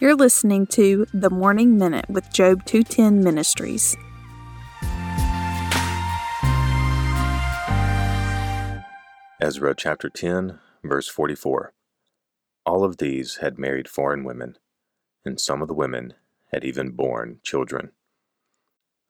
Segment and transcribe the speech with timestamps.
[0.00, 3.96] You're listening to The Morning Minute with Job 210 Ministries.
[9.40, 11.72] Ezra chapter 10, verse 44.
[12.64, 14.56] All of these had married foreign women,
[15.24, 16.14] and some of the women
[16.52, 17.90] had even borne children.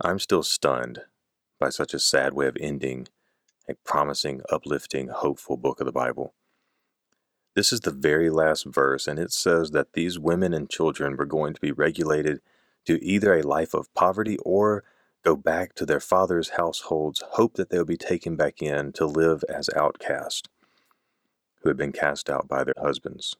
[0.00, 1.00] I'm still stunned
[1.60, 3.08] by such a sad way of ending
[3.68, 6.32] a promising, uplifting, hopeful book of the Bible.
[7.58, 11.26] This is the very last verse, and it says that these women and children were
[11.26, 12.40] going to be regulated
[12.84, 14.84] to either a life of poverty or
[15.24, 19.42] go back to their father's households, hope that they'll be taken back in to live
[19.48, 20.48] as outcasts
[21.60, 23.34] who had been cast out by their husbands.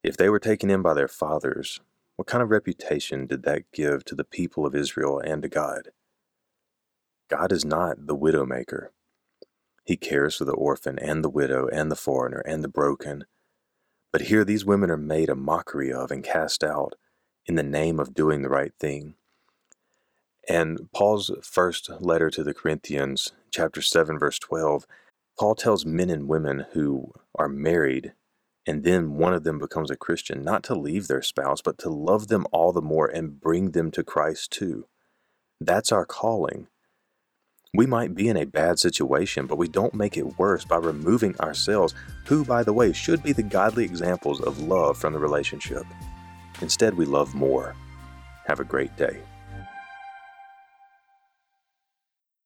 [0.00, 1.80] If they were taken in by their fathers,
[2.14, 5.88] what kind of reputation did that give to the people of Israel and to God?
[7.28, 8.90] God is not the widowmaker.
[9.84, 13.24] He cares for the orphan and the widow and the foreigner and the broken.
[14.16, 16.94] But here these women are made a mockery of and cast out
[17.44, 19.12] in the name of doing the right thing.
[20.48, 24.86] And Paul's first letter to the Corinthians, chapter 7, verse 12,
[25.38, 28.14] Paul tells men and women who are married
[28.66, 31.90] and then one of them becomes a Christian, not to leave their spouse, but to
[31.90, 34.86] love them all the more and bring them to Christ too.
[35.60, 36.68] That's our calling.
[37.74, 41.38] We might be in a bad situation, but we don't make it worse by removing
[41.40, 45.84] ourselves, who, by the way, should be the godly examples of love from the relationship.
[46.62, 47.74] Instead, we love more.
[48.46, 49.20] Have a great day.